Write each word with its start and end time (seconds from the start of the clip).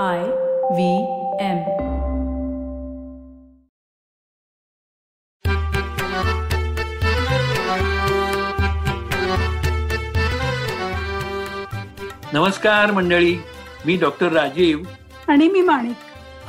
I 0.00 0.18
V 0.18 1.02
M. 1.40 1.58
नमस्कार 12.32 12.90
मंडळी 12.90 13.36
मी 13.86 13.96
doctor 13.96 14.32
Rajiv. 14.32 14.78
आणि 15.28 15.48
मी 15.48 15.60
माणिक. 15.60 15.96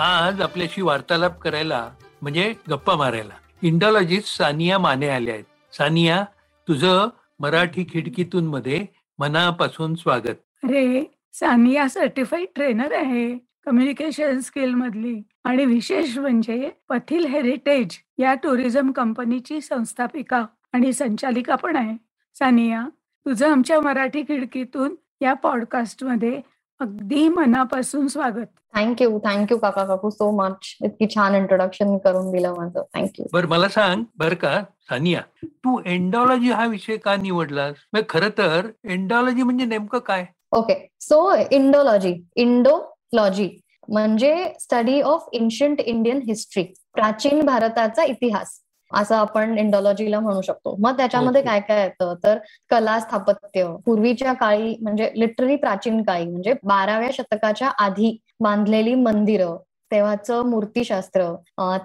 आज 0.02 0.42
आपल्याशी 0.42 0.82
वार्तालाप 0.82 1.40
करायला 1.40 1.90
म्हणजे 2.22 2.54
गप्पा 2.70 2.96
मारायला. 2.96 3.34
इंडॉलॉजिस्ट 3.62 4.38
सानिया 4.38 4.80
माने 4.80 5.10
आल्या 5.10 5.34
आहेत. 5.34 5.76
सानिया 5.76 6.26
तुझं 6.68 7.08
मराठी 7.40 7.84
खिडकीतून 7.84 8.48
मध्ये 8.48 8.86
मनापासून 9.20 9.96
स्वागत. 9.96 10.66
रे 10.70 11.13
सानिया 11.34 11.88
सर्टिफाईड 11.90 12.48
ट्रेनर 12.56 12.94
आहे 12.94 13.38
कम्युनिकेशन 13.66 14.40
स्किल 14.40 14.74
मधली. 14.74 15.22
आणि 15.44 15.66
विशेष 15.66 16.18
म्हणजे 16.18 16.70
पथिल 16.90 17.26
हेरिटेज 17.26 17.98
या 18.18 18.34
टुरिझम 18.34 18.92
कंपनीची 18.92 19.62
संस्थापिका 19.62 20.46
आणि 20.74 20.94
संचालिका 20.94 21.56
पण 21.56 21.76
आहे. 21.76 21.98
सानिया 22.40 22.88
तुझं 23.26 23.52
आमच्या 23.52 23.80
मराठी 23.82 24.22
खिडकीतून 24.22 24.96
या 25.22 25.34
पॉडकास्टमध्ये 25.34 26.42
अगदी 26.84 27.28
मनापासून 27.30 28.08
स्वागत. 28.08 28.48
थँक्यू 28.76 29.20
थँक्यू 29.26 29.58
काका 29.58 29.84
काकू 29.86 30.10
सो 30.10 30.30
मच 30.38 30.72
इतकी 30.84 31.06
छान 31.14 31.36
इंट्रोडक्शन 31.36 31.98
करून 31.98 32.32
दिलं 32.32 32.56
माझं. 32.56 32.82
थँक्यू 32.96 33.26
बर 33.34 33.46
मला 33.46 33.68
सांग 33.68 34.04
बर 34.20 34.34
का 34.34 34.54
सानिया 34.90 35.22
तू 35.44 35.80
एंडॉलॉजी 35.86 36.52
हा 36.52 36.66
विषय 36.66 36.98
का 36.98 37.16
निवडलास? 37.16 37.76
खर 38.10 38.28
तर 38.38 38.68
एंडॉलॉजी 38.86 39.44
म्हणजे 39.44 39.66
नेमकं 39.66 40.00
काय? 40.00 40.26
ओके 40.52 40.76
सो 41.02 41.20
इंडोलॉजी 41.52 42.14
इंडोलॉजी 42.36 43.50
म्हणजे 43.90 44.34
study 44.60 45.02
of 45.02 45.30
ancient 45.34 45.82
Indian 45.82 46.22
history 46.28 46.64
प्राचीन 46.94 47.46
भारताचा 47.46 48.04
इतिहास. 48.04 48.60
असं 48.94 49.16
आपण 49.16 49.58
इंडॉलॉजीला 49.58 50.20
म्हणू 50.20 50.42
शकतो. 50.42 50.76
मग 50.80 50.98
त्याच्यामध्ये. 50.98 51.42
काय 51.42 51.60
काय 51.60 51.84
येतं? 51.84 52.14
तर 52.24 52.38
कला 52.72 53.00
स्थापत्य. 53.00 53.66
पूर्वीच्या 53.86 54.34
काळी 54.34 54.76
म्हणजे 54.82 55.10
लिटरली 55.16 55.56
प्राचीन 55.56 56.02
काळी 56.04 56.26
म्हणजे 56.26 56.54
बाराव्या 56.64 57.10
शतकाच्या 57.14 57.72
आधी 57.80 58.18
बांधलेली 58.40 58.96
मंदिरं 58.96 59.56
तेव्हाचं 59.92 60.46
मूर्तीशास्त्र 60.50 61.34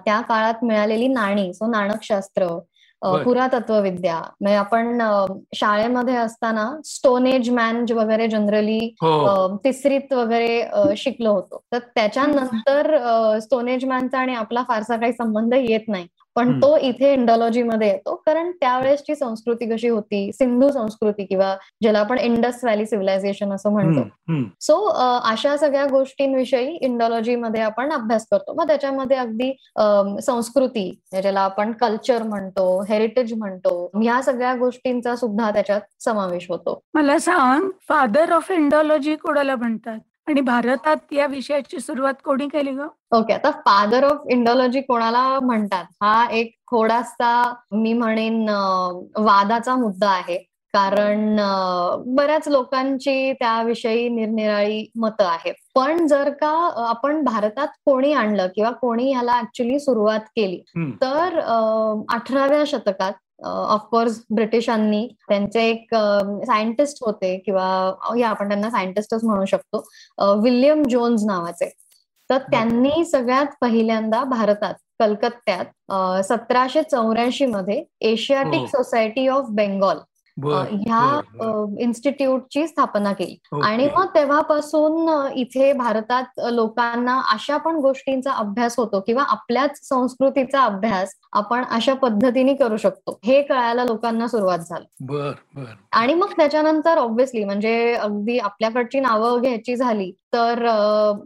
त्या 0.05 0.19
काळात 0.21 0.63
मिळालेली 0.63 1.07
नाणी 1.07 1.53
सो 1.53 1.67
नाणकशास्त्र. 1.71 2.47
पुरातत्वविद्या. 3.01 4.15
म्हणजे 4.41 4.55
आपण 4.55 5.01
शाळेमध्ये 5.55 6.15
असताना 6.15 6.65
स्टोन 6.85 7.27
एज 7.27 7.49
मॅन 7.49 7.85
वगैरे 7.91 8.27
जनरली 8.27 8.77
हो. 9.01 9.55
तिसरीत 9.63 10.13
वगैरे 10.13 10.95
शिकलो 10.97 11.31
होतो. 11.33 11.61
तर 11.71 11.79
त्याच्यानंतर 11.95 12.97
स्टोनेज 13.41 13.85
मॅनचा 13.85 14.19
आणि 14.19 14.35
आपला 14.35 14.63
फारसा 14.67 14.95
काही 14.97 15.13
संबंध 15.13 15.53
येत 15.53 15.87
नाही. 15.87 16.07
पण. 16.35 16.59
तो 16.61 16.75
इथे 16.77 17.11
इंडॉलॉजी 17.13 17.61
मध्ये 17.63 17.87
येतो 17.87 18.15
कारण 18.25 18.51
त्यावेळेसची 18.51 19.15
संस्कृती 19.15 19.69
कशी 19.69 19.87
होती 19.89 20.31
सिंधू 20.33 20.69
संस्कृती 20.71 21.25
किंवा 21.25 21.53
ज्याला 21.81 21.99
आपण 21.99 22.17
इंडस 22.19 22.63
व्हॅली 22.63 22.85
सिव्हिलायझेशन 22.85 23.51
असं 23.53 23.71
म्हणतो. 23.71 24.03
सो 24.61 24.75
अशा 25.31 25.55
सगळ्या 25.57 25.85
गोष्टींविषयी 25.85 26.75
इंडॉलॉजी 26.81 27.35
मध्ये 27.35 27.61
आपण 27.61 27.91
अभ्यास 27.93 28.25
करतो 28.31 28.53
मग 28.53 28.67
त्याच्यामध्ये 28.67 29.17
अगदी 29.17 29.51
संस्कृती 30.21 30.89
ज्याला 31.11 31.39
आपण 31.41 31.71
कल्चर 31.71 32.23
म्हणतो 32.23 32.67
हेरिटेज 32.89 33.33
म्हणतो 33.33 33.89
ह्या 33.95 34.21
सगळ्या 34.21 34.53
गोष्टींचा 34.55 35.15
सुद्धा 35.15 35.49
त्याच्यात 35.51 35.81
समावेश 35.99 36.45
होतो 36.49 36.79
मला 36.93 37.17
सांग 37.19 37.69
फादर 37.89 38.31
ऑफ 38.31 38.51
इंडॉलॉजी 38.51 39.15
कोणाला 39.15 39.55
म्हणतात 39.55 39.99
आणि 40.29 40.41
भारतात 40.41 41.13
या 41.13 41.25
विषयाची 41.25 41.79
सुरुवात 41.79 42.13
कोणी 42.23 42.47
केली 42.47 42.71
ग? 42.71 42.85
ओके 43.11 43.33
आता 43.33 43.51
फादर 43.65 44.03
ऑफ 44.03 44.27
इंडॉलॉजी 44.31 44.81
कोणाला 44.81 45.39
म्हणतात? 45.39 45.85
हा 46.03 46.27
एक 46.31 46.53
थोडासा 46.71 47.31
मी 47.71 47.93
म्हणेन 47.93 48.49
वादाचा 49.17 49.75
मुद्दा 49.75 50.09
आहे. 50.09 50.37
कारण 50.73 51.35
बऱ्याच 52.15 52.47
लोकांची 52.47 53.33
त्याविषयी 53.33 54.09
निरनिराळी 54.09 54.85
मतं 54.95 55.25
आहेत. 55.25 55.53
पण 55.75 56.05
जर 56.07 56.29
का 56.31 56.49
आपण 56.89 57.23
भारतात 57.23 57.67
कोणी 57.85 58.11
आणलं 58.13 58.47
किंवा 58.55 58.71
कोणी 58.71 59.11
ह्याला 59.11 59.39
ऍक्च्युली 59.39 59.79
सुरुवात 59.79 60.27
केली. 60.35 60.61
तर 61.01 61.39
अठराव्या 62.09 62.63
शतकात 62.67 63.13
ऑफकोर्स 63.43 64.19
ब्रिटिशांनी 64.29 65.07
त्यांचे 65.29 65.69
एक 65.69 65.95
सायंटिस्ट 66.45 66.97
होते 67.01 67.37
किंवा 67.37 67.91
या 68.17 68.29
आपण 68.29 68.47
त्यांना 68.47 68.69
सायंटिस्टच 68.69 69.23
म्हणू 69.23 69.45
शकतो 69.45 69.83
विल्यम 70.41 70.83
जोन्स 70.83 71.23
नावाचे 71.25 71.69
तर 72.29 72.37
त्यांनी 72.51 73.05
सगळ्यात 73.05 73.45
पहिल्यांदा 73.61 74.23
भारतात 74.23 74.73
कलकत्त्यात 74.99 75.91
सतराशे 76.23 76.81
चौऱ्याऐंशी 76.83 77.45
मध्ये 77.45 77.83
एशियाटिक 78.01 78.61
हो. 78.61 78.65
सोसायटी 78.65 79.27
ऑफ 79.27 79.45
बेंगॉल 79.49 79.97
ह्या. 80.45 81.19
इन्स्टिट्यूटची 81.79 82.67
स्थापना 82.67 83.13
केली. 83.13 83.37
आणि 83.63 83.87
मग 83.97 84.05
तेव्हापासून 84.15 85.09
इथे 85.35 85.71
भारतात 85.73 86.39
लोकांना 86.51 87.19
अशा 87.33 87.57
पण 87.57 87.75
गोष्टींचा 87.75 88.31
अभ्यास 88.31 88.75
होतो 88.79 88.99
किंवा 88.99 89.23
आपल्याच 89.29 89.79
संस्कृतीचा 89.83 90.61
अभ्यास 90.61 91.13
आपण 91.31 91.63
अशा 91.71 91.93
पद्धतीने 91.93 92.53
करू 92.53 92.77
शकतो 92.77 93.19
हे 93.25 93.41
कळायला 93.41 93.83
लोकांना 93.83 94.27
सुरुवात 94.27 94.59
झाली 94.59 95.05
बर 95.05 95.31
बर 95.55 95.73
आणि 95.91 96.13
मग 96.13 96.31
त्याच्यानंतर 96.37 96.97
ऑब्व्हियसली 96.97 97.43
म्हणजे 97.43 97.93
अगदी 97.93 98.37
आपल्याकडची 98.39 98.99
नावं 98.99 99.41
घ्यायची 99.41 99.75
झाली 99.75 100.11
तर 100.33 100.59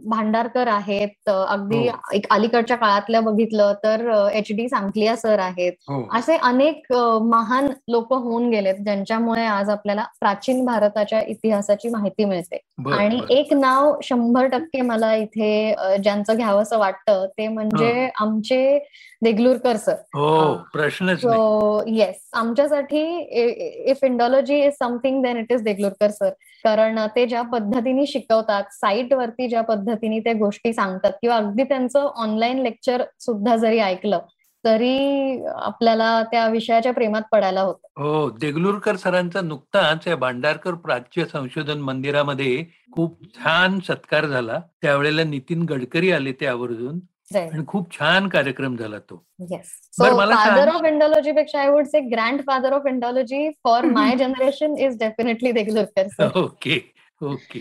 भांडारकर 0.04 0.68
आहेत. 0.68 1.28
अगदी 1.28 1.78
हो. 1.78 1.96
एक 2.14 2.26
अलीकडच्या 2.30 2.76
काळातल्या 2.76 3.20
बघितलं 3.20 3.72
तर 3.84 4.08
एच 4.32 4.46
डी 4.56 4.68
सांकलिया 4.68 5.16
सर 5.16 5.38
आहेत. 5.38 5.72
हो. 5.88 6.02
असे 6.18 6.36
अनेक 6.42 6.92
महान 7.22 7.66
लोक 7.88 8.12
होऊन 8.12 8.48
गेलेत 8.50 8.82
ज्यांच्यामुळे 8.84 9.44
आज 9.46 9.70
आपल्याला 9.70 10.04
प्राचीन 10.20 10.64
भारताच्या 10.64 11.20
इतिहासाची 11.28 11.88
माहिती 11.88 12.24
मिळते. 12.24 12.60
आणि. 12.92 13.20
एक 13.30 13.52
नाव 13.54 13.92
शंभर 14.02 14.46
टक्के 14.48 14.80
मला 14.80 15.14
इथे 15.14 15.74
ज्यांचं 16.02 16.36
घ्यावंसं 16.36 16.78
वाटतं 16.78 17.26
ते 17.38 17.48
म्हणजे 17.48 18.08
आमचे 18.20 18.78
देगलूरकर 19.22 19.76
सर. 19.76 19.94
हो 20.14 20.54
सो 21.16 21.82
येस. 21.86 22.16
आमच्यासाठी 22.34 23.02
if 23.90 24.04
Indology 24.04 24.58
is 24.64 24.72
something 24.78 25.22
then 25.22 25.36
it 25.36 25.52
is 25.52 25.62
Deglurkar 25.62 26.10
sir. 26.10 26.30
कारण 26.64 26.98
ते 27.16 27.24
ज्या 27.26 27.42
पद्धतीने 27.42 28.06
शिकवतात 28.06 28.64
साईट 28.94 29.12
वरती 29.12 29.48
ज्या 29.48 29.60
पद्धतीने 29.62 30.18
ते 30.20 30.32
गोष्टी 30.38 30.72
सांगतात 30.72 31.12
किंवा 31.22 31.36
अगदी 31.36 31.64
त्यांचं 31.64 32.08
ऑनलाईन 32.16 32.58
लेक्चर 32.62 33.02
सुद्धा 33.20 33.56
जरी 33.56 33.78
ऐकलं 33.78 34.20
तरी 34.64 35.44
आपल्याला 35.54 36.22
त्या 36.30 36.46
विषयाच्या 36.48 36.92
प्रेमात 36.92 37.22
पडायला 37.32 37.60
होतं. 37.60 38.02
हो 38.02 38.30
देगलूरकर 38.40 38.96
सरांचा 38.96 39.40
नुकताच 39.40 40.06
या 40.08 40.16
भांडारकर 40.16 40.74
प्राच्य 40.84 41.24
संशोधन 41.32 41.80
मंदिरामध्ये 41.80 42.64
खूप 42.92 43.18
छान 43.34 43.78
सत्कार 43.88 44.26
झाला. 44.26 44.58
त्यावेळेला 44.82 45.24
नितीन 45.24 45.64
गडकरी 45.70 46.12
आले 46.12 46.32
ते 46.32 46.46
आवर्जून. 46.46 46.98
आणि 47.36 47.64
खूप 47.66 47.92
छान 47.98 48.28
कार्यक्रम 48.28 48.76
झाला 48.76 48.98
तो. 49.00 49.22
फादर 50.32 50.68
ऑफ 50.68 50.84
इंडॉलॉजी 50.86 51.32
पेक्षा 51.32 51.60
I 51.60 51.70
would 51.70 51.86
say 51.86 52.00
grandfather 52.46 52.72
of 52.72 52.86
Indology 52.88 53.48
for 53.64 53.84
my 53.92 54.16
generation 54.16 54.76
is 54.78 54.98
definitely 54.98 55.52
Deglurkar 55.52 56.28
okay 56.38 56.80
okay 57.20 57.60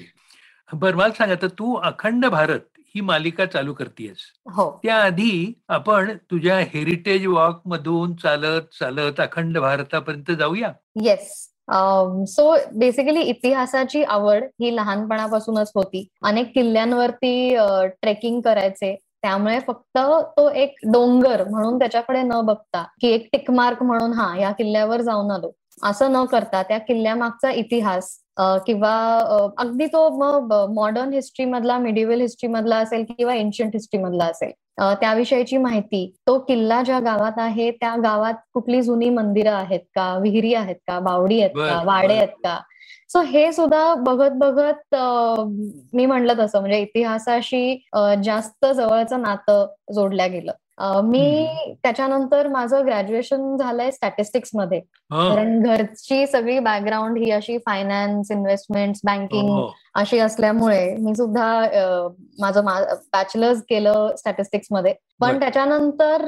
बर 0.74 0.96
मला 0.96 1.14
सांग 1.14 1.32
आता 1.32 1.48
तू 1.48 1.74
अखंड 1.76 2.26
भारत 2.26 2.60
ही 2.96 3.02
मालिका 3.02 3.46
चालू 3.46 3.74
करतेयस. 3.74 4.18
हो. 4.54 4.80
त्याआधी 4.84 5.54
आपण 5.68 6.18
तुझ्या 6.32 6.58
हेरिटेज 6.60 7.26
वॉक 7.28 7.62
मधून 7.66 8.16
चालत 8.16 8.62
चालत 8.80 9.20
अखंड 9.20 9.58
भारतापर्यंत 9.58 10.32
जाऊया? 10.32 10.72
येस 11.04 11.32
सो 12.30 12.56
बेसिकली 12.76 13.22
इतिहासाची 13.22 14.04
आवड 14.04 14.44
ही 14.62 14.76
लहानपणापासूनच 14.76 15.72
होती. 15.76 16.08
अनेक 16.24 16.54
किल्ल्यांवरती 16.54 17.56
ट्रेकिंग 18.02 18.42
करायचे. 18.42 18.96
त्यामुळे 19.22 19.60
फक्त 19.60 19.98
तो 20.38 20.50
एक 20.50 20.76
डोंगर 20.84 21.44
म्हणून 21.50 21.80
त्याच्याकडे 21.80 22.22
न 22.22 22.42
बघता 22.44 22.84
की 23.02 23.08
एक 23.08 23.28
टिकमार्क 23.32 23.84
म्हणून 23.84 24.14
हा 24.14 24.38
या 24.40 24.52
किल्ल्यावर 24.52 25.02
जाऊन 25.02 25.32
आलो. 25.32 25.52
असं 25.84 26.12
न 26.12 26.26
करता 26.26 26.64
त्या 26.64 26.78
किल्ल्यामागचा 26.78 27.52
इतिहास 27.52 28.18
किंवा 28.38 28.94
अगदी 29.58 29.86
तो 29.86 30.08
मग 30.18 30.54
मॉडर्न 30.74 31.14
हिस्ट्री 31.14 31.46
मधला 31.46 31.78
मिडिवल 31.78 32.22
हिस्ट्री 32.22 32.50
मधला 32.50 32.78
असेल 32.78 33.04
किंवा 33.18 33.34
एन्शियंट 33.36 33.76
हिस्ट्री 33.76 34.00
मधला 34.04 34.26
असेल 34.26 34.52
त्याविषयीची 35.02 35.58
माहिती 35.58 36.06
तो 36.28 36.38
किल्ला 36.40 36.82
ज्या 36.84 37.00
गावात 37.00 37.38
आहे 37.38 37.70
त्या 37.72 37.96
गावात 38.04 38.34
कुठली 38.54 38.82
जुनी 38.82 39.10
मंदिरं 39.10 39.52
आहेत 39.54 39.80
का? 39.96 40.18
विहिरी 40.22 40.54
आहेत 40.54 40.76
का? 40.88 41.00
बावडी 41.00 41.40
आहेत 41.42 41.52
का. 41.58 41.82
वाडे 41.86 42.14
आहेत 42.16 42.28
का? 42.44 42.58
सो 43.10 43.22
हे 43.22 43.52
सुद्धा 43.54 43.94
बघत 43.96 44.32
बघत 44.38 44.96
मी 45.96 46.06
म्हणलं 46.06 46.34
तसं 46.40 46.60
म्हणजे 46.60 46.80
इतिहासाशी 46.82 47.76
जास्त 48.24 48.66
जवळचं 48.66 49.22
नातं 49.22 49.66
जोडल्या 49.96 50.28
गेलं. 50.28 50.52
मी 50.80 51.48
त्याच्यानंतर 51.84 52.48
माझं 52.48 52.86
ग्रॅज्युएशन 52.86 53.56
झालंय 53.58 53.92
स्टॅटिस्टिक्समध्ये 53.92 54.80
कारण 55.12 55.62
घरची 55.62 56.28
सगळी 56.28 56.60
बॅकग्राऊंड 56.60 57.18
ही 57.18 57.32
अशी 57.32 57.58
फायनान्स 57.58 58.32
इन्व्हेस्टमेंट 58.32 58.96
बँकिंग 59.04 59.50
अशी 59.96 60.20
असल्यामुळे 60.20 60.96
मी 60.96 61.16
सुद्धा 61.16 61.48
माझं 62.40 62.66
बॅचलर्स 63.14 63.62
केलं 63.62 64.16
स्टॅटिस्टिक्समध्ये 64.18 64.94
पण 65.22 65.40
त्याच्यानंतर 65.40 66.26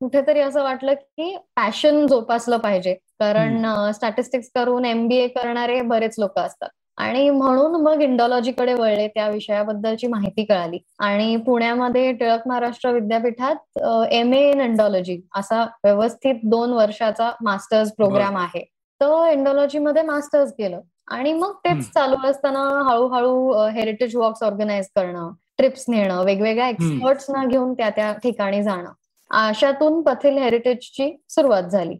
कुठेतरी 0.00 0.40
असं 0.40 0.62
वाटलं 0.62 0.94
की 0.94 1.36
पॅशन 1.56 2.06
जोपासलं 2.06 2.56
पाहिजे. 2.56 2.94
कारण 3.20 3.64
स्टॅटिस्टिक्स 3.92 4.50
करून 4.54 4.84
एमबीए 4.84 5.28
करणारे 5.28 5.80
बरेच 5.80 6.14
लोक 6.18 6.38
असतात. 6.38 6.68
आणि 6.98 7.28
म्हणून 7.30 7.80
मग 7.82 8.02
इंडॉलॉजीकडे 8.02 8.74
वळले 8.74 9.06
त्या 9.08 9.28
विषयाबद्दलची 9.28 10.06
माहिती 10.06 10.44
कळाली. 10.44 10.78
आणि 10.98 11.36
पुण्यामध्ये 11.46 12.12
टिळक 12.12 12.46
महाराष्ट्र 12.48 12.90
विद्यापीठात 12.92 13.78
एम 14.12 14.32
ए 14.34 14.40
इन 14.50 14.60
इंडॉलॉजी 14.60 15.20
असा 15.36 15.62
व्यवस्थित 15.84 16.34
दोन 16.44 16.72
वर्षाचा 16.72 17.30
मास्टर्स 17.42 17.92
प्रोग्राम 17.96 18.36
आहे. 18.36 18.64
तो 19.00 19.78
मध्ये 19.80 20.02
मास्टर्स 20.02 20.52
केलं. 20.52 20.80
आणि 21.12 21.32
मग 21.32 21.52
तेच 21.64 21.90
चालू 21.94 22.16
असताना 22.28 22.60
हळूहळू 22.88 23.66
हेरिटेज 23.74 24.16
वॉक्स 24.16 24.42
ऑर्गनाईज 24.42 24.86
करणं 24.96 25.30
ट्रिप्स 25.58 25.84
नेणं 25.88 26.24
वेगवेगळ्या 26.24 26.68
एक्सपर्ट्सना 26.68 27.44
घेऊन 27.44 27.72
त्या 27.74 27.90
त्या 27.90 28.12
ठिकाणी 28.22 28.62
जाणं. 28.62 28.90
अशातून 29.30 30.02
पथिल 30.02 30.38
हेरिटेजची 30.38 31.16
सुरुवात 31.28 31.62
झाली. 31.62 31.96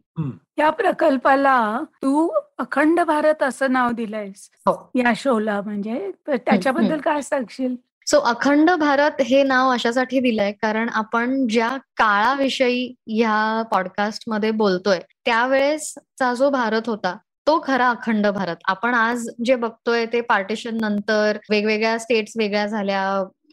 या 0.58 0.70
प्रकल्पाला 0.70 1.80
तू 2.02 2.28
अखंड 2.58 3.00
भारत 3.00 3.42
असं 3.42 3.72
नाव 3.72 3.90
दिलंयस. 3.90 4.48
हो. 4.66 4.90
या 4.94 5.12
शोला 5.16 5.60
म्हणजे 5.60 6.10
त्याच्याबद्दल 6.26 7.00
काय 7.00 7.22
सांगशील? 7.22 7.74
सो 8.06 8.18
अखंड 8.20 8.70
भारत 8.70 9.20
हे 9.20 9.42
नाव 9.42 9.70
अशासाठी 9.72 10.20
दिलंय 10.20 10.52
कारण 10.52 10.88
आपण 10.88 11.46
ज्या 11.46 11.76
काळाविषयी 11.96 12.94
या 13.06 13.62
पॉडकास्टमध्ये 13.70 14.50
बोलतोय 14.50 14.98
त्यावेळेसचा 15.24 16.32
जो 16.34 16.50
भारत 16.50 16.82
होता 16.86 17.16
तो 17.46 17.58
खरा 17.64 17.88
अखंड 17.90 18.26
भारत. 18.26 18.56
आपण 18.64 18.94
आज 18.94 19.28
जे 19.44 19.54
बघतोय 19.54 20.04
ते 20.06 20.20
पार्टिशन 20.20 20.78
नंतर 20.80 21.38
वेगवेगळ्या 21.50 21.98
स्टेट्स 21.98 22.32
वेगळ्या 22.38 22.66
झाल्या 22.66 23.02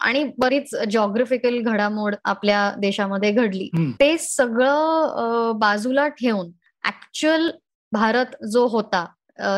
आणि 0.04 0.24
बरीच 0.38 0.74
जॉग्रफिकल 0.92 1.60
घडामोड 1.62 2.16
आपल्या 2.26 2.72
देशामध्ये 2.80 3.32
घडली. 3.32 3.70
ते 4.00 4.18
सगळं 4.18 5.52
बाजूला 5.60 6.08
ठेवून 6.08 6.50
ऍक्च्युअल 6.88 7.50
भारत 7.92 8.36
जो 8.52 8.66
होता 8.68 9.06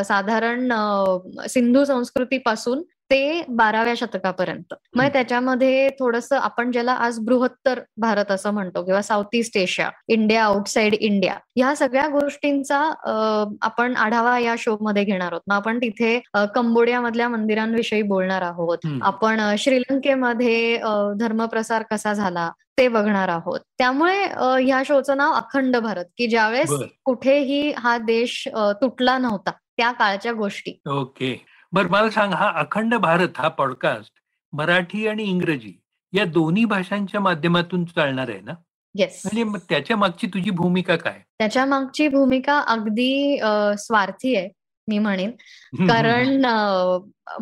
साधारण 0.06 0.72
सिंधू 1.50 1.84
संस्कृतीपासून 1.86 2.82
ते 3.12 3.44
बाराव्या 3.50 3.94
शतकापर्यंत. 3.98 4.74
मग 4.96 5.08
त्याच्यामध्ये 5.14 5.90
थोडस 6.00 6.32
आपण 6.34 6.72
ज्याला 6.72 6.92
आज 7.06 7.20
बृहत्तर 7.26 7.80
भारत 8.02 8.32
असं 8.32 8.52
म्हणतो 8.54 8.84
किंवा 8.86 9.02
South 9.02 9.36
East 9.36 9.58
Asia 9.58 9.90
India 10.08 10.44
outside 10.44 10.94
India 10.94 11.36
या 11.56 11.76
सगळ्या 11.76 12.08
गोष्टींचा 12.10 12.80
आपण 13.62 13.96
आढावा 13.96 14.38
या 14.40 14.56
शो 14.60 14.78
मध्ये 14.82 15.04
घेणार 15.04 15.32
आहोत. 15.32 15.42
मग 15.48 15.56
आपण 15.56 15.78
तिथे 15.82 16.20
कंबोडिया 16.56 17.02
मधल्या 17.02 17.30
मंदिरांविषयी 17.30 18.02
बोलणार 18.02 18.42
आहोत. 18.42 18.88
आपण 19.02 19.42
श्रीलंकेमध्ये 19.60 20.78
धर्मप्रसार 21.20 21.84
कसा 21.92 22.14
झाला 22.14 22.50
ते 22.78 22.88
बघणार 22.88 23.30
आहोत. 23.30 23.60
त्यामुळे 23.78 24.24
ह्या 24.64 24.82
शोचं 24.86 25.18
नाव 25.18 25.34
अखंड 25.34 25.78
भारत 25.78 26.06
की 26.18 26.28
ज्यावेळेस 26.28 26.74
कुठेही 27.06 27.72
हा 27.78 27.98
देश 27.98 28.48
तुटला 28.82 29.18
नव्हता 29.18 29.52
त्या 29.78 29.92
काळच्या 29.92 30.32
गोष्टी. 30.34 30.80
ओके. 30.90 31.36
बर 31.76 31.88
मला 31.88 32.10
सांग 32.10 32.34
हा 32.34 32.52
अखंड 32.56 32.96
भारत 32.96 33.28
हा 33.38 33.48
पॉडकास्ट 33.48 34.12
मराठी 34.54 35.08
आणि 35.08 35.24
इंग्रजी 35.24 35.74
या 36.14 36.26
दोन्ही 36.26 36.66
भाषांच्या 36.66 37.22
माध्यमातून 37.22 37.86
चालणार 37.86 38.30
आहे 38.30 38.42
ना? 38.42 38.54
येस 38.96 39.22
म्हणजे 39.26 39.58
त्याच्या 39.70 39.98
मागची 39.98 40.28
तुझी 40.28 40.50
भूमिका 40.50 40.96
काय? 40.96 41.20
त्याच्या 41.40 41.66
मागची 41.66 42.08
भूमिका 42.08 42.60
अगदी 42.60 43.40
स्वार्थी 43.78 44.36
आहे. 44.36 44.50
मी 44.88 44.98
म्हणेन. 45.00 45.30
कारण 45.88 46.46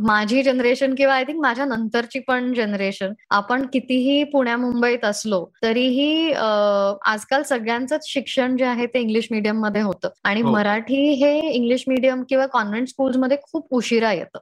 माझी 0.01 0.41
जनरेशन 0.43 0.93
किंवा 0.95 1.13
आय 1.15 1.23
थिंक 1.23 1.39
माझ्या 1.41 1.65
नंतरची 1.65 2.19
पण 2.19 2.53
जनरेशन 2.53 3.13
आपण 3.29 3.65
कितीही 3.73 4.23
पुण्या 4.23 4.55
मुंबईत 4.57 5.03
असलो 5.05 5.43
तरीही 5.63 6.31
आजकाल 6.33 7.43
सगळ्यांच 7.43 7.93
शिक्षण 8.07 8.55
जे 8.57 8.65
आहे 8.65 8.85
ते 8.85 8.99
इंग्लिश 8.99 9.27
मिडियममध्ये 9.31 9.81
होतं. 9.81 10.09
आणि 10.23 10.41
हो. 10.41 10.51
मराठी 10.51 11.03
हे 11.15 11.37
इंग्लिश 11.49 11.83
मिडियम 11.87 12.23
किंवा 12.29 12.45
कॉन्व्हेंट 12.45 12.87
स्कूल्समध्ये 12.87 13.37
खूप 13.43 13.73
उशिरा 13.75 14.11
येतं. 14.13 14.39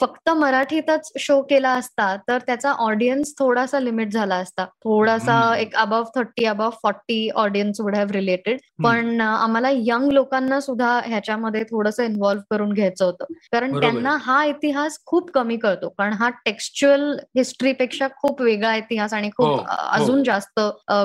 फक्त 0.00 0.28
मराठीतच 0.30 1.10
शो 1.18 1.40
केला 1.42 1.70
असता 1.74 2.14
तर 2.28 2.38
त्याचा 2.46 2.72
ऑडियन्स 2.72 3.32
थोडासा 3.38 3.80
लिमिट 3.80 4.12
झाला 4.12 4.34
असता. 4.36 4.64
थोडासा 4.84 5.38
एक 5.56 5.74
above 5.76 6.04
thirty 6.14 6.44
above 6.44 6.70
forty 6.82 7.28
audience 7.36 7.80
would 7.80 7.96
have 7.96 8.10
related 8.10 8.58
पण 8.84 9.20
आम्हाला 9.20 9.68
यंग 9.72 10.10
लोकांना 10.12 10.60
सुद्धा 10.60 10.98
ह्याच्यामध्ये 11.06 11.62
थोडंसं 11.62 12.02
इन्व्हॉल्व्ह 12.02 12.44
करून 12.50 12.72
घ्यायचं 12.72 13.04
होतं. 13.04 13.24
कारण 13.52 13.78
त्यांना 13.80 14.16
हा 14.20 14.44
इतिहास 14.44 14.98
खूप 15.06 15.30
कमी 15.30 15.56
कळतो. 15.56 15.88
कारण 15.88 16.12
हा 16.12 16.28
टेक्स्च्युअल 16.44 17.10
हिस्ट्रीपेक्षा 17.36 18.08
खूप 18.22 18.42
वेगळा 18.42 18.74
इतिहास 18.76 19.14
आणि 19.14 19.30
खूप 19.36 19.46
हो, 19.46 19.54
हो. 19.56 19.88
अजून 19.92 20.22
जास्त 20.24 20.60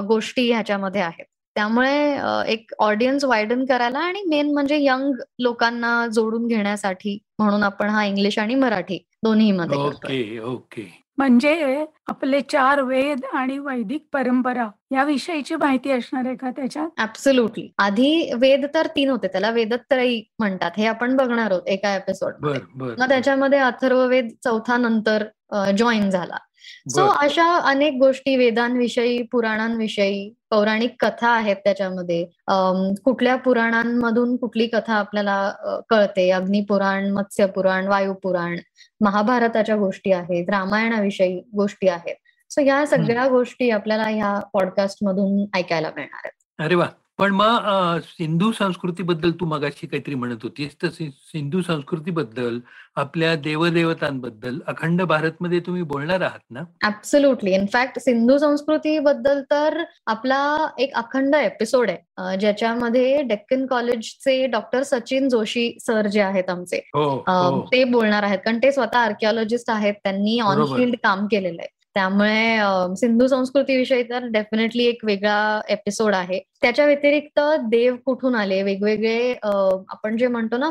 गोष्टी 0.07 0.51
ह्याच्यामध्ये 0.51 1.01
आहेत. 1.01 1.25
त्यामुळे 1.55 2.51
एक 2.51 2.73
ऑडियन्स 2.79 3.23
वायडन 3.25 3.65
करायला 3.65 3.99
आणि 3.99 4.21
मेन 4.27 4.51
म्हणजे 4.53 4.77
यंग 4.81 5.13
लोकांना 5.39 6.05
जोडून 6.07 6.47
घेण्यासाठी 6.47 7.17
म्हणून 7.39 7.63
आपण 7.63 7.89
हा 7.89 8.03
इंग्लिश 8.05 8.39
आणि 8.39 8.55
मराठी 8.55 8.97
दोन्ही 9.23 9.51
मध्ये 9.51 9.77
ओके 9.77 10.39
ओके. 10.39 10.89
म्हणजे 11.17 11.85
आपले 12.07 12.39
चार 12.41 12.81
वेद 12.81 13.25
आणि 13.33 13.57
वैदिक 13.57 14.05
परंपरा 14.13 14.67
या 14.91 15.03
विषयीची 15.03 15.55
माहिती 15.55 15.91
असणार 15.91 16.25
आहे 16.25 16.35
का 16.35 16.49
त्याच्यात? 16.51 16.89
ऍब्सोल्युटली 17.01 17.67
आधी 17.77 18.31
वेद 18.39 18.65
तर 18.73 18.87
तीन 18.87 19.09
होते 19.09 19.27
त्याला 19.27 19.49
वेदत्रयी 19.51 20.21
म्हणतात. 20.39 20.71
हे 20.77 20.85
आपण 20.85 21.15
बघणार 21.15 21.51
आहोत 21.51 21.67
एका 21.67 21.93
एपिसोड 21.95 22.45
मग 22.75 23.07
त्याच्यामध्ये 23.09 23.59
अथर्ववेद 23.59 24.31
चौथा 24.43 24.77
नंतर 24.77 25.25
जॉईन 25.77 26.09
झाला. 26.09 26.37
सो 26.89 27.07
अशा 27.07 27.57
अनेक 27.57 27.93
गोष्टी 27.93 28.35
वेदांविषयी 28.35 29.21
पुराणांविषयी 29.21 30.33
पौराणिक 30.49 30.95
कथा 30.99 31.29
आहेत 31.29 31.55
त्याच्यामध्ये. 31.55 32.25
कुठल्या 33.05 33.35
पुराणांमधून 33.35 34.35
कुठली 34.35 34.67
कथा 34.67 34.93
आपल्याला 34.93 35.51
कळते? 35.89 36.29
अग्निपुराण 36.31 37.09
मत्स्यपुराण 37.09 37.87
वायुपुराण 37.87 38.57
महाभारताच्या 39.01 39.75
गोष्टी 39.75 40.11
आहेत 40.11 40.49
रामायणाविषयी 40.49 41.39
गोष्टी 41.55 41.87
आहेत. 41.87 42.15
सो 42.49 42.61
या 42.61 42.85
सगळ्या 42.85 43.27
गोष्टी 43.27 43.69
आपल्याला 43.69 44.03
ह्या 44.03 44.39
पॉडकास्ट 44.53 44.99
मधून 45.03 45.57
ऐकायला 45.57 45.89
मिळणार 45.95 46.21
आहेत. 46.23 46.65
अरे 46.65 46.75
वा! 46.75 46.87
पण 47.19 47.33
मग 47.33 47.99
सिंधू 48.03 48.51
संस्कृतीबद्दल 48.51 49.31
तू 49.31 49.45
मगाशी 49.45 49.87
काहीतरी 49.87 50.15
म्हणत 50.15 50.43
होतीस. 50.43 50.75
तर 50.81 50.87
सिंधू 50.89 51.61
संस्कृतीबद्दल 51.61 52.59
आपल्या 52.95 53.35
देवदेवतांबद्दल 53.35 54.59
अखंड 54.67 55.01
भारतमध्ये 55.01 55.59
तुम्ही 55.59 55.81
बोलणार 55.83 56.21
आहात 56.21 56.39
ना? 56.51 56.63
ऍब्सोल्युटली 56.85 57.53
इनफॅक्ट 57.55 57.99
सिंधू 57.99 58.37
संस्कृतीबद्दल 58.37 59.41
तर 59.51 59.83
आपला 60.07 60.41
एक 60.79 60.93
अखंड 60.95 61.35
एपिसोड 61.35 61.89
आहे. 61.89 62.37
ज्याच्यामध्ये 62.39 63.21
डेक्कन 63.23 63.65
कॉलेजचे 63.65 64.45
डॉक्टर 64.47 64.83
सचिन 64.83 65.29
जोशी 65.29 65.71
सर 65.81 66.07
जे 66.07 66.21
आहेत 66.21 66.49
आमचे 66.49 66.77
हो, 66.95 67.03
हो. 67.27 67.61
ते 67.71 67.83
बोलणार 67.83 68.23
आहेत. 68.23 68.39
कारण 68.45 68.57
ते 68.57 68.71
स्वतः 68.71 68.97
आर्किओलॉजिस्ट 68.97 69.69
आहेत. 69.69 69.93
त्यांनी 70.03 70.39
ऑन 70.39 70.65
फील्ड 70.75 70.95
काम 71.03 71.25
केलेलं 71.25 71.61
आहे. 71.61 71.82
त्यामुळे 71.95 72.95
सिंधू 72.97 73.27
संस्कृतीविषयी 73.27 74.03
तर 74.03 74.25
डेफिनेटली 74.27 74.83
एक 74.83 75.03
वेगळा 75.05 75.59
एपिसोड 75.69 76.15
आहे 76.15 76.39
त्याच्या 76.61 76.85
व्यतिरिक्त 76.85 77.39
देव 77.69 77.95
कुठून 78.05 78.35
आले 78.35 78.61
वेगवेगळे 78.63 79.33
आपण 79.43 80.17
जे 80.17 80.27
म्हणतो 80.27 80.57
ना 80.57 80.69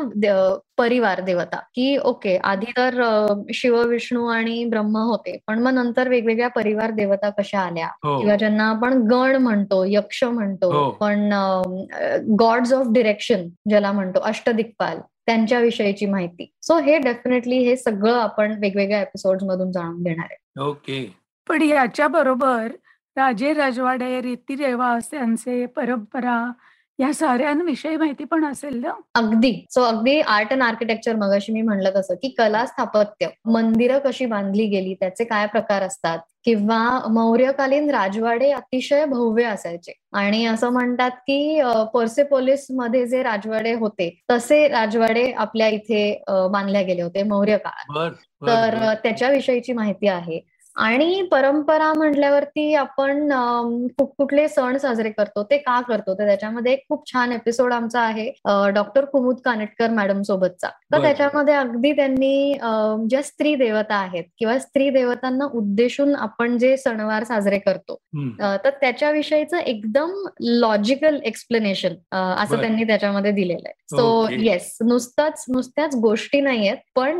परिवार 0.77 1.19
देवता 1.21 1.57
की 1.75 1.95
ओके 2.03 2.35
आधी 2.43 2.71
तर 2.77 3.01
शिव 3.53 3.81
विष्णू 3.81 4.25
आणि 4.27 4.63
ब्रह्म 4.65 4.97
होते 4.97 5.37
पण 5.47 5.59
मग 5.59 5.73
नंतर 5.73 6.07
वेगवेगळ्या 6.07 6.47
परिवार 6.49 6.91
देवता 6.91 7.29
कशा 7.29 7.59
आल्या 7.59 7.87
हो. 8.05 8.17
किंवा 8.19 8.35
ज्यांना 8.35 8.69
आपण 8.69 9.01
गण 9.07 9.35
म्हणतो 9.35 9.83
यक्ष 9.87 10.23
म्हणतो 10.23 10.71
हो. 10.71 10.89
पण 10.91 11.29
गॉड्स 12.39 12.73
ऑफ 12.73 12.87
डिरेक्शन 12.91 13.47
ज्याला 13.69 13.91
म्हणतो 13.91 14.19
अष्टदिक्पाल 14.19 14.97
त्यांच्याविषयीची 15.25 16.05
माहिती. 16.05 16.51
सो 16.61 16.77
हे 16.77 16.97
डेफिनेटली 16.97 17.57
हे 17.57 17.75
सगळं 17.75 18.19
आपण 18.19 18.51
वेगवेगळ्या 18.61 19.01
एपिसोड 19.01 19.43
मधून 19.43 19.71
जाणून 19.71 20.03
घेणार 20.03 20.27
आहे. 20.31 20.61
ओके 20.61 21.15
पण 21.49 21.61
याच्या 21.61 22.07
बरोबर 22.07 22.71
राजे 23.17 23.53
राजवाडे 23.53 24.21
रीती 24.21 24.55
रेवास्यांचे 24.55 25.65
परंपरा 25.65 26.51
या 26.99 27.11
साऱ्यांविषयी 27.13 27.95
माहिती 27.97 28.23
पण 28.23 28.43
असेल 28.45 28.75
ना? 28.81 28.91
अगदी. 29.15 29.51
सो 29.71 29.81
अगदी 29.83 30.19
आर्ट 30.21 30.51
अँड 30.53 30.63
आर्किटेक्चर 30.63 31.15
मगाशी 31.15 31.53
मी 31.53 31.61
म्हणलं 31.61 31.91
तसं 31.95 32.15
की 32.21 32.29
कला 32.37 32.65
स्थापत्य 32.65 33.27
मंदिरं 33.45 33.99
कशी 33.99 34.25
बांधली 34.25 34.65
गेली 34.67 34.93
त्याचे 34.99 35.23
काय 35.23 35.47
प्रकार 35.47 35.83
असतात? 35.83 36.19
किंवा 36.45 36.77
मौर्यकालीन 37.09 37.89
राजवाडे 37.89 38.51
अतिशय 38.51 39.05
भव्य 39.05 39.43
असायचे. 39.45 39.93
आणि 40.13 40.45
असं 40.45 40.69
म्हणतात 40.73 41.11
की 41.27 41.61
पर्सेपोलिसमध्ये 41.93 43.05
जे 43.07 43.23
राजवाडे 43.23 43.73
होते 43.73 44.09
तसे 44.31 44.67
राजवाडे 44.67 45.31
आपल्या 45.31 45.67
इथे 45.67 46.23
बांधले 46.51 46.83
गेले 46.83 47.01
होते 47.01 47.23
मौर्य 47.23 47.57
काळात 47.57 48.11
तर 48.47 48.93
त्याच्याविषयीची 49.03 49.73
माहिती 49.73 50.07
आहे. 50.07 50.39
आणि 50.75 51.21
परंपरा 51.31 51.91
म्हटल्यावरती 51.93 52.73
आपण 52.75 53.29
कुठले 53.99 54.47
सण 54.47 54.77
साजरे 54.77 55.09
करतो 55.11 55.43
ते 55.49 55.57
का 55.57 55.79
करतो? 55.87 56.13
तर 56.13 56.25
त्याच्यामध्ये 56.25 56.71
एक 56.73 56.83
खूप 56.89 57.05
छान 57.11 57.31
एपिसोड 57.31 57.73
आमचा 57.73 58.01
आहे 58.01 58.29
डॉक्टर 58.73 59.05
कुमुद 59.05 59.39
कानेटकर 59.45 59.89
मॅडम 59.91 60.21
सोबतचा. 60.21 60.69
तर 60.91 61.01
त्याच्यामध्ये 61.01 61.53
अगदी 61.53 61.91
त्यांनी 61.95 62.53
ज्या 63.09 63.21
स्त्री 63.23 63.53
देवता 63.55 63.95
आहेत 63.95 64.23
किंवा 64.39 64.57
स्त्री 64.59 64.89
देवतांना 64.89 65.45
उद्देशून 65.53 66.15
आपण 66.15 66.57
जे 66.57 66.75
सणवार 66.77 67.23
साजरे 67.23 67.59
करतो 67.59 67.95
तर 68.39 68.69
त्याच्याविषयीचं 68.81 69.57
एकदम 69.57 70.11
लॉजिकल 70.39 71.19
एक्सप्लेनेशन 71.25 71.93
असं 72.13 72.59
त्यांनी 72.61 72.83
त्याच्यामध्ये 72.83 73.31
दिलेलं 73.31 73.67
आहे. 73.67 73.73
सो 73.91 74.27
येस 74.41 74.77
नुसताच 74.81 75.43
नुसत्याच 75.49 75.95
गोष्टी 76.01 76.39
नाहीयेत 76.41 76.77
पण 76.95 77.19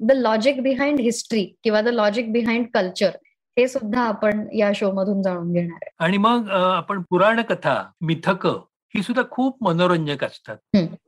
द 0.00 0.12
लॉजिक 0.12 0.62
बिहाइंड 0.62 1.00
हिस्ट्री 1.00 1.44
किंवा 1.64 1.80
द 1.80 1.88
लॉजिक 1.88 2.32
बिहाइंड 2.32 2.66
कल्चर 2.74 3.16
हे 3.56 3.66
सुद्धा 3.68 4.02
आपण 4.02 4.46
या 4.54 4.70
शो 4.74 4.90
मधून 4.92 5.22
जाणून 5.22 5.52
घेणार 5.52 5.78
आहे. 5.82 5.90
आणि 5.98 6.18
मग 6.18 6.50
आपण 6.50 7.02
पुराण 7.10 7.40
कथा 7.42 7.82
मिथक 8.00 8.46
ही 8.94 9.02
सुद्धा 9.02 9.22
खूप 9.30 9.62
मनोरंजक 9.64 10.24
असतात. 10.24 10.56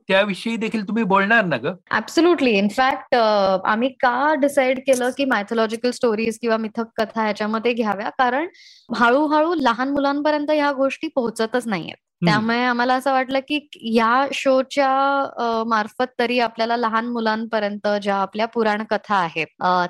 त्याविषयी 0.07 0.55
देखील 0.57 0.87
तुम्ही 0.87 1.03
बोलणार 1.03 1.45
ना 1.45 1.57
ग? 1.57 1.73
ऍब्सोल्युटली 1.91 2.51
इनफॅक्ट 2.51 3.15
आम्ही 3.15 3.89
का 3.99 4.33
डिसाईड 4.35 4.79
केलं 4.79 5.09
की 5.17 5.25
मायथोलॉजिकल 5.25 5.91
स्टोरीज 5.91 6.37
किंवा 6.41 6.57
मिथक 6.57 6.85
कथा 6.97 7.23
ह्याच्यामध्ये 7.23 7.73
घ्याव्या? 7.73 8.09
कारण 8.09 8.47
हळूहळू 8.95 9.53
लहान 9.55 9.89
मुलांपर्यंत 9.89 10.51
ह्या 10.51 10.71
गोष्टी 10.71 11.07
पोहोचतच 11.07 11.67
नाहीयेत. 11.67 11.95
त्यामुळे 12.25 12.59
आम्हाला 12.59 12.93
असं 12.93 13.11
वाटलं 13.11 13.39
की 13.39 13.59
या 13.93 14.25
शोच्या 14.33 15.63
मार्फत 15.67 16.07
तरी 16.19 16.39
आपल्याला 16.39 16.77
लहान 16.77 17.07
मुलांपर्यंत 17.07 17.87
ज्या 18.03 18.15
आपल्या 18.15 18.45
पुराण 18.45 18.83
कथा 18.89 19.15
आहेत 19.15 19.47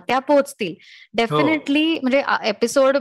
त्या 0.07 0.19
पोहोचतील 0.19 0.73
डेफिनेटली 1.13 1.83
हो. 1.85 1.99
म्हणजे 2.01 2.21
एपिसोड 2.43 2.97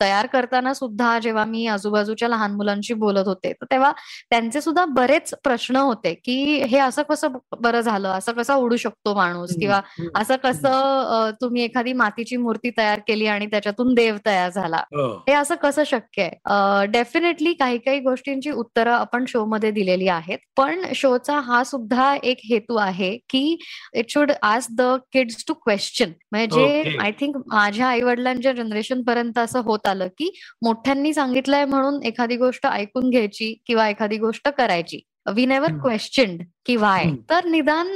तयार 0.00 0.26
करताना 0.26 0.74
सुद्धा 0.74 1.18
जेव्हा 1.18 1.44
मी 1.44 1.66
आजूबाजूच्या 1.66 2.28
लहान 2.28 2.52
मुलांशी 2.52 2.94
बोलत 2.94 3.26
होते 3.26 3.52
तर 3.52 3.66
तेव्हा 3.70 3.92
त्यांचे 4.30 4.60
सुद्धा 4.60 4.84
बरेच 4.86 5.32
प्रश्न 5.44 5.76
होते 5.76 6.12
की 6.14 6.36
हे 6.62 6.78
असं 6.78 7.02
कसं 7.02 7.36
बरं 7.60 7.80
झालं? 7.80 8.08
असं 8.08 8.32
कसा 8.32 8.54
उडू 8.56 8.76
शकतो 8.76 9.14
माणूस? 9.14 9.54
किंवा 9.60 9.80
असं 10.16 10.36
कसं 10.36 11.30
तुम्ही 11.40 11.62
एखादी 11.62 11.92
मातीची 11.92 12.36
मूर्ती 12.36 12.70
तयार 12.78 13.00
केली 13.08 13.26
आणि 13.26 13.46
त्याच्यातून 13.46 13.92
देव 13.94 14.16
तयार 14.26 14.50
झाला? 14.50 14.76
हो. 14.92 15.06
हे 15.28 15.32
असं 15.34 15.54
कसं 15.54 15.82
शक्य 15.86 16.22
आहे? 16.22 16.86
डेफिनेटली 16.92 17.52
काही 17.54 17.78
काही 17.78 18.00
गोष्टींची 18.00 18.50
उत्तरं 18.76 18.92
आपण 18.92 19.24
शो 19.28 19.44
मध्ये 19.44 19.70
दिलेली 19.70 20.08
आहेत. 20.08 20.38
पण 20.56 20.80
शोचा 20.94 21.38
हा 21.40 21.62
सुद्धा 21.64 22.14
एक 22.22 22.38
हेतू 22.50 22.76
आहे 22.76 23.16
की 23.30 23.56
it 23.94 24.10
should 24.10 24.32
ask 24.42 24.72
the 24.78 24.82
kids 25.12 25.44
to 25.48 25.54
question 25.54 26.10
म्हणजे 26.32 26.96
आय 27.02 27.10
थिंक 27.20 27.36
माझ्या 27.46 27.86
आई 27.88 28.02
वडिलांच्या 28.02 28.52
जनरेशन 28.52 29.02
पर्यंत 29.02 29.38
असं 29.38 29.60
होत 29.64 29.86
आलं 29.88 30.08
की 30.18 30.30
मोठ्यांनी 30.64 31.12
सांगितलंय 31.14 31.64
म्हणून 31.64 32.02
एखादी 32.04 32.36
गोष्ट 32.36 32.66
ऐकून 32.66 33.10
घ्यायची 33.10 33.54
किंवा 33.66 33.88
एखादी 33.88 34.18
गोष्ट 34.18 34.48
करायची. 34.48 35.00
वी 35.34 35.44
नेवर 35.46 35.72
क्वेश्चन 35.82 36.36
की 36.66 36.74
वाय 36.76 37.04
तर 37.30 37.44
निदान 37.44 37.88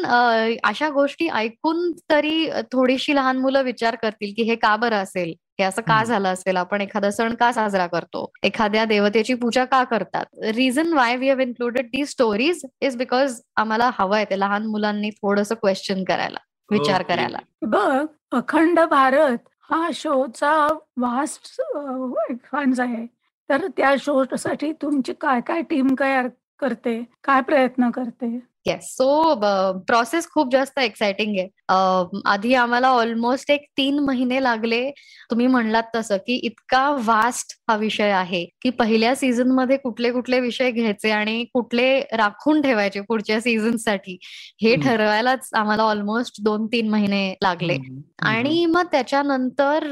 अशा 0.64 0.88
गोष्टी 0.90 1.28
ऐकून 1.28 1.90
तरी 2.10 2.48
थोडीशी 2.72 3.14
लहान 3.14 3.38
मुलं 3.38 3.62
विचार 3.62 3.94
करतील 3.94 4.32
की 4.36 4.42
हे 4.42 4.54
का 4.56 4.74
बरं 4.76 4.96
असेल? 4.96 5.32
हे 5.60 5.64
असं 5.64 5.82
का 5.82 6.02
झालं 6.04 6.28
असेल? 6.28 6.56
आपण 6.56 6.80
एखादा 6.80 7.10
सण 7.10 7.34
का 7.34 7.50
साजरा 7.52 7.86
करतो? 7.86 8.30
एखाद्या 8.42 8.84
देवतेची 8.84 9.34
पूजा 9.34 9.64
का 9.64 9.82
करतात? 9.84 10.24
Reason 10.56 10.92
why 10.92 11.16
we 11.16 11.28
have 11.28 11.40
included 11.40 11.86
the 11.86 12.04
stories 12.06 12.64
is 12.80 12.96
because 12.96 13.40
आम्हाला 13.56 13.90
हवंय 13.98 14.24
ते 14.24 14.38
लहान 14.40 14.66
मुलांनी 14.66 15.10
थोडस 15.10 15.52
क्वेश्चन 15.52 16.04
करायला 16.04 16.38
विचार 16.70 17.02
करायला. 17.02 17.38
बघ 17.62 18.06
अखंड 18.32 18.80
भारत 18.80 19.48
हा 19.70 19.88
शोचा 19.94 20.52
वास्ट 20.96 21.60
फंड 22.52 22.80
आहे. 22.80 23.06
तर 23.50 23.66
त्या 23.76 23.94
शो 23.98 24.22
साठी 24.38 24.72
तुमची 24.72 25.12
काय 25.20 25.40
काय 25.40 25.62
टीम 25.62 25.94
तयार 26.00 26.28
करते? 26.60 27.02
काय 27.24 27.40
प्रयत्न 27.40 27.90
करते? 27.90 28.38
येस 28.66 28.88
सो 28.96 29.34
प्रोसेस 29.86 30.28
खूप 30.30 30.50
जास्त 30.52 30.78
एक्साइटिंग 30.78 31.36
आहे. 31.38 31.48
आधी 32.30 32.52
आम्हाला 32.54 32.88
ऑलमोस्ट 32.88 33.50
एक 33.50 33.64
तीन 33.76 33.98
महिने 34.04 34.42
लागले. 34.42 34.90
तुम्ही 35.30 35.46
म्हणलात 35.46 35.82
तसं 35.94 36.16
की 36.26 36.34
इतका 36.46 36.88
वास्ट 37.04 37.56
हा 37.68 37.76
विषय 37.76 38.10
आहे 38.10 38.44
की 38.62 38.70
पहिल्या 38.70 39.14
सीझनमध्ये 39.16 39.76
कुठले 39.76 40.10
कुठले 40.12 40.40
विषय 40.40 40.70
घ्यायचे 40.70 41.10
आणि 41.10 41.44
कुठले 41.54 41.88
राखून 42.12 42.60
ठेवायचे 42.62 43.00
पुढच्या 43.00 43.40
सीझनसाठी. 43.40 44.18
हे 44.62 44.74
ठरवायलाच 44.76 45.48
आम्हाला 45.54 45.82
ऑलमोस्ट 45.82 46.42
दोन 46.42 46.66
तीन 46.66 46.88
महिने 46.88 47.28
लागले. 47.42 47.76
आणि 48.22 48.64
मग 48.66 48.86
त्याच्यानंतर 48.92 49.86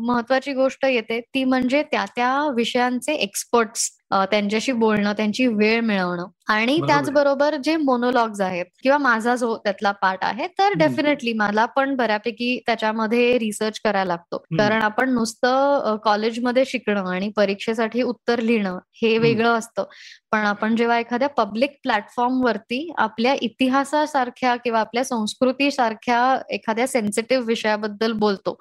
महत्वाची 0.00 0.52
गोष्ट 0.52 0.84
येते. 0.84 1.20
ती 1.20 1.44
म्हणजे 1.44 1.82
त्या 1.82 2.04
त्या 2.16 2.32
विषयांचे 2.56 3.14
एक्सपर्ट्स 3.14 3.90
त्यांच्याशी 4.12 4.72
बोलणं 4.72 5.12
त्यांची 5.12 5.46
वेळ 5.46 5.80
मिळवणं. 5.80 6.26
आणि 6.48 6.78
त्याचबरोबर 6.80 7.54
जे 7.64 7.76
मोनोलॉग्स 7.76 8.40
आहेत 8.40 8.64
किंवा 8.82 8.98
माझा 8.98 9.34
जो 9.36 9.56
त्यातला 9.56 9.90
पार्ट 9.92 10.24
आहे 10.24 10.46
तर 10.58 10.72
डेफिनेटली 10.78 11.32
मला 11.32 11.64
पण 11.66 11.94
बऱ्यापैकी 11.96 12.58
त्याच्यामध्ये 12.66 13.38
रिसर्च 13.38 13.80
करायला 13.84 14.04
लागतो. 14.04 14.38
कारण 14.58 14.82
आपण 14.82 15.10
नुसतं 15.14 15.96
कॉलेजमध्ये 16.04 16.64
शिकणं 16.66 17.10
आणि 17.10 17.28
परीक्षेसाठी 17.36 18.02
उत्तर 18.02 18.40
लिहिणं 18.40 18.78
हे 19.02 19.16
वेगळं 19.18 19.58
असतं. 19.58 19.84
पण 20.32 20.38
आपण 20.38 20.76
जेव्हा 20.76 20.98
एखाद्या 20.98 21.28
पब्लिक 21.28 21.78
प्लॅटफॉर्म 21.82 22.44
वरती 22.44 22.92
आपल्या 22.98 23.34
इतिहासासारख्या 23.42 24.54
किंवा 24.56 24.80
आपल्या 24.80 25.04
संस्कृती 25.04 25.70
सारख्या 25.70 26.38
एखाद्या 26.50 26.86
सेन्सिटिव्ह 26.86 27.44
विषयाबद्दल 27.46 28.12
बोलतो 28.12 28.56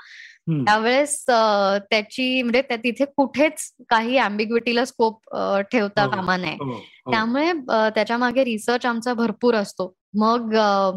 त्यावेळेस 0.49 1.23
त्याची 1.27 2.41
म्हणजे 2.41 2.61
तिथे 2.75 3.05
कुठेच 3.17 3.69
काही 3.89 4.17
अँबिग्विटीला 4.17 4.85
स्कोप 4.85 5.35
ठेवता 5.71 6.03
हो, 6.03 6.09
कामा 6.11 6.37
नये. 6.37 6.55
हो, 6.59 6.71
हो. 6.71 7.11
त्यामुळे 7.11 7.51
त्याच्यामागे 7.95 8.43
रिसर्च 8.43 8.85
आमचा 8.85 9.13
भरपूर 9.13 9.55
असतो. 9.55 9.93
मग 10.15 10.53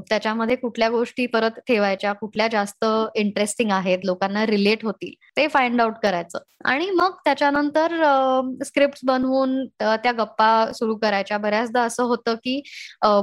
त्याच्यामध्ये 0.09 0.57
कुठल्या 0.57 0.89
गोष्टी 0.91 1.27
परत 1.27 1.59
ठेवायच्या 1.69 2.13
कुठल्या 2.13 2.49
जास्त 2.53 2.85
इंटरेस्टिंग 3.15 3.71
आहेत 3.71 3.99
लोकांना 4.05 4.45
रिलेट 4.47 4.85
होतील 4.85 5.13
ते 5.37 5.47
फाइंड 5.49 5.81
आउट 5.81 5.95
करायचं. 6.03 6.39
आणि 6.65 6.91
मग 6.91 7.15
त्याच्यानंतर 7.25 7.95
स्क्रिप्ट 8.65 8.99
बनवून 9.07 9.65
त्या 9.81 10.13
गप्पा 10.13 10.73
सुरू 10.73 10.97
करायच्या. 10.97 11.39
बऱ्याचदा 11.39 11.83
असं 11.83 12.03
होतं 12.03 12.35
की 12.35 12.61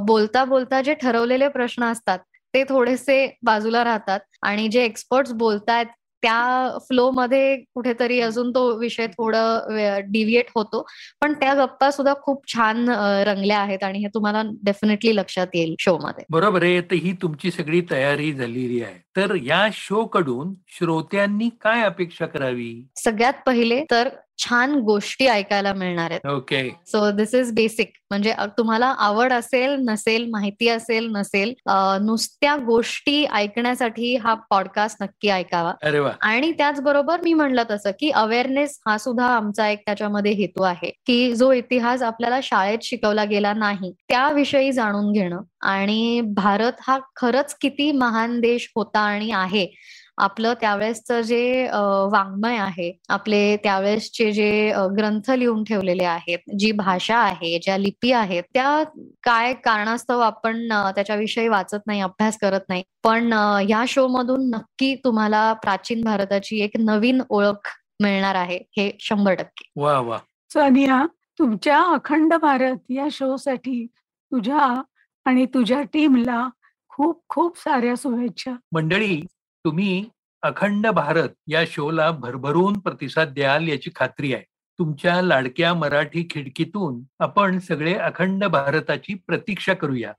बोलता 0.01 0.46
बोलता 0.46 0.82
जे 0.82 0.94
ठरवलेले 0.94 1.48
प्रश्न 1.48 1.84
असतात 1.84 2.20
ते 2.53 2.63
थोडेसे 2.63 3.15
बाजूला 3.44 3.84
राहतात 3.84 4.20
आणि 4.42 4.68
जे 4.68 4.84
एक्सपर्ट्स 4.86 5.32
बोलतायत 5.34 5.86
त्या 6.24 6.77
फ्लो 6.82 7.10
मध्ये 7.12 7.56
कुठेतरी 7.74 8.20
अजून 8.22 8.50
तो 8.51 8.65
विषय 8.77 9.08
थोडं 9.08 10.00
डिव्हिएट 10.12 10.46
होतो. 10.56 10.86
पण 11.22 11.34
त्या 11.34 11.53
गप्पा 11.56 11.92
सुद्धा 11.92 12.13
खूप 12.22 12.48
छान 12.48 12.89
रंगल्या 13.27 13.60
आहेत 13.60 13.84
आणि 13.84 14.00
हे 14.00 14.08
तुम्हाला 14.13 14.42
डेफिनेटली 14.63 15.15
लक्षात 15.15 15.48
येईल 15.53 15.75
शो 15.80 15.98
मध्ये. 16.03 16.25
बरोबर 16.30 16.63
आहे. 16.63 16.82
तर 16.82 16.96
ही 16.96 17.13
तुमची 17.22 17.51
सगळी 17.51 17.82
तयारी 17.92 18.34
झालेली 18.34 18.82
आहे. 18.84 19.01
तर 19.18 19.36
या 19.36 19.68
शो 19.74 20.06
कडून 20.06 20.53
श्रोत्यांनी 20.68 21.50
काय 21.62 21.84
अपेक्षा 21.84 22.25
करावी? 22.25 22.74
सगळ्यात 22.96 23.34
पहिले 23.46 23.84
तर 23.92 24.10
छान 24.38 24.74
गोष्टी 24.75 25.28
ऐकायला 25.28 25.74
मिळणार 25.74 26.12
आहेत. 26.12 26.28
Okay. 26.28 26.70
So 26.88 27.12
this 27.12 27.34
is 27.34 27.52
basic 27.52 27.92
म्हणजे 28.10 28.34
तुम्हाला 28.58 28.86
आवड 28.86 29.34
असेल 29.34 29.75
नसेल 29.90 30.25
माहिती 30.30 30.68
असेल 30.68 31.08
नसेल 31.12 31.54
नुसत्या 32.02 32.56
गोष्टी 32.56 33.25
ऐकण्यासाठी 33.25 34.16
हा 34.16 34.34
पॉडकास्ट 34.34 35.04
नक्की 35.04 35.30
ऐकावा. 35.30 35.74
आणि 36.22 36.52
त्याचबरोबर 36.52 37.22
मी 37.22 37.34
म्हणलं 37.34 37.63
तसं 37.72 37.92
की 38.00 38.10
अवेअरनेस 38.10 38.80
हा 38.88 38.98
सुद्धा 38.98 39.28
आमचा 39.28 39.68
एक 39.70 39.80
त्याच्यामध्ये 39.86 40.32
हेतू 40.32 40.63
आहे 40.63 40.90
की 41.08 41.36
जो 41.36 41.52
इतिहास 41.52 42.02
आपल्याला 42.02 42.40
शाळेत 42.44 42.80
शिकवला 42.82 43.24
गेला 43.24 43.54
नाही 43.54 43.94
त्याविषयी 44.10 44.72
जाणून 44.72 45.12
घेणं. 45.12 45.42
आणि 45.62 46.22
भारत 46.22 46.74
हा 46.82 47.00
खरंच 47.16 47.56
किती 47.56 47.92
महान 47.92 48.40
देश 48.40 48.72
होता 48.75 49.00
आणि 49.00 49.32
आहे. 49.32 49.68
आपलं 50.17 50.53
त्यावेळेसचं 50.53 51.22
जे 51.22 51.67
वाङ्मय 52.12 52.58
आहे 52.58 52.91
आपले 53.10 53.55
त्यावेळेसचे 53.63 54.32
जे 54.32 54.72
ग्रंथ 54.98 55.29
लिहून 55.32 55.63
ठेवलेले 55.63 56.03
आहेत 56.03 56.55
जी 56.60 56.72
भाषा 56.72 57.17
आहे 57.17 57.58
ज्या 57.60 57.77
लिपी 57.77 58.12
आहेत 58.12 58.43
त्या 58.53 58.84
काय 59.24 59.53
कारणास्तव 59.53 60.20
आपण 60.20 60.67
त्याच्याविषयी 60.70 61.48
वाचत 61.48 61.88
नाही 61.88 62.01
अभ्यास 62.01 62.38
करत 62.38 62.70
नाही 62.70 62.84
पण 63.03 63.34
या 63.70 63.84
शो 63.88 64.08
मधून 64.08 64.50
नक्की 64.50 64.93
तुम्हाला 64.96 65.51
प्राचीन 65.53 66.03
भारताची 66.03 66.62
एक 66.63 66.77
नवीन 66.79 67.22
ओळख 67.29 67.70
मिळणार 68.01 68.36
आहे 68.36 68.58
हे 68.77 68.89
शंभर 69.00 69.34
टक्के. 69.34 69.70
वा 69.75 70.00
वा. 70.00 70.17
सानिया 70.53 71.05
तुमच्या 71.39 71.79
अखंड 71.93 72.34
भारत 72.34 72.91
या 72.91 73.08
शो 73.12 73.36
साठी 73.38 73.86
तुझ्या 74.32 74.82
आणि 75.25 75.46
तुझ्या 75.53 75.82
टीमला 75.93 76.48
खूप 76.91 77.22
खूप 77.29 77.58
साऱ्या 77.58 77.93
शुभेच्छा. 77.98 78.51
मंडळी 78.74 79.22
तुम्ही 79.65 80.05
अखंड 80.41 80.88
भारत 80.88 81.29
या 81.48 81.63
शोला 81.67 82.12
भरभरून 82.12 82.79
प्रतिसाद 82.79 83.27
द्याल 83.27 83.67
याची 83.67 83.89
खात्री 83.96 84.34
आहे. 84.34 84.43
तुमच्या 84.79 85.22
लाडक्या 85.22 85.74
मराठी 85.74 86.27
खिडकीतून 86.29 87.01
आपण 87.20 87.60
सगळे 87.60 87.93
अखंड 87.93 88.46
भारताची 88.46 89.13
प्रतीक्षा 89.27 89.74
करूया. 89.74 90.12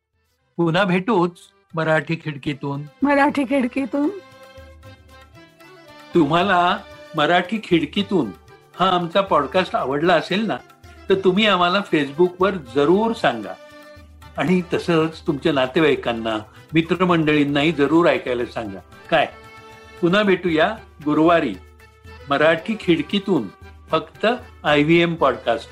पुन्हा 0.57 0.85
भेटूच 0.85 1.39
मराठी 1.75 2.17
खिडकीतून. 2.25 2.83
मराठी 3.03 3.45
खिडकीतून. 3.45 4.09
तुम्हाला 6.15 6.79
मराठी 7.17 7.61
खिडकीतून 7.65 8.27
हा 8.81 8.91
आमचा 8.91 9.21
पॉडकास्ट 9.21 9.77
आवडला 9.77 10.15
असेल 10.15 10.47
ना 10.47 10.57
तर 11.09 11.15
तुम्ही 11.15 11.47
आम्हाला 11.47 11.81
फेसबुकवर 11.81 12.51
जरूर 12.75 13.13
सांगा. 13.13 13.55
आणि 14.39 14.63
तसंच 14.73 15.27
तुमच्या 15.27 15.53
नातेवाईकांना 15.53 16.39
मित्रमंडळींनाही 16.75 17.73
जरूर 17.73 18.07
ऐकायला 18.07 18.45
सांगा. 18.45 18.79
काय? 19.11 19.27
पुन्हा 20.01 20.23
भेटूया 20.23 20.77
गुरुवारी 21.05 21.55
मराठी 22.29 22.77
खिडकीतून 22.81 23.43
फक्त 23.91 24.27
आय 24.65 24.83
व्ही 24.83 25.03
एम 25.03 25.15
पॉडकास्ट 25.15 25.69